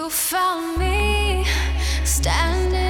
[0.00, 1.44] You found me
[2.04, 2.89] standing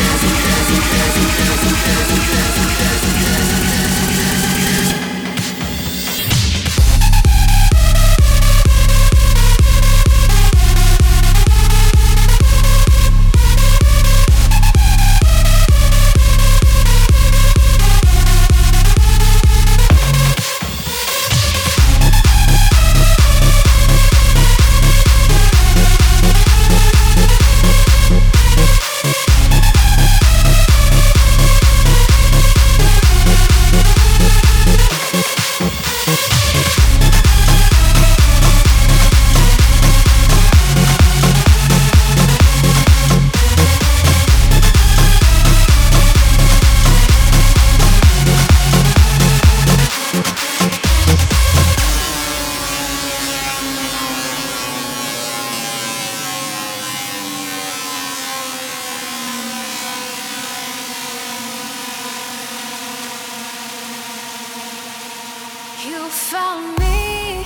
[65.91, 67.43] You found me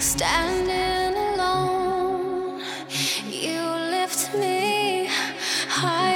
[0.00, 2.60] standing alone.
[3.30, 3.60] You
[3.94, 5.06] lift me
[5.68, 6.15] high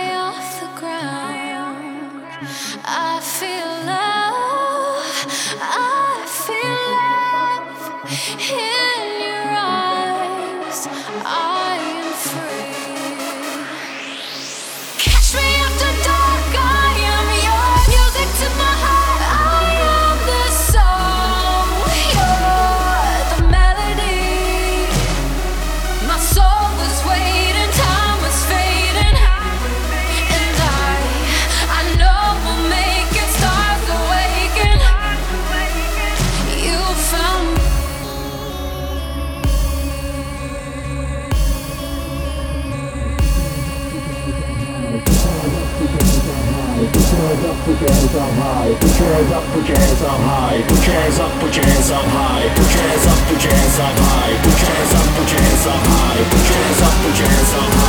[47.20, 48.72] hands up, put your hands up high.
[48.81, 50.62] Put your hands up, put your hands up high.
[50.68, 52.48] Put your hands up, put your hands up high.
[52.54, 54.34] Put your hands up, put your hands up high.
[54.44, 56.22] Put your hands up, put your hands up high.
[56.30, 57.79] Put your hands up, put your hands up high.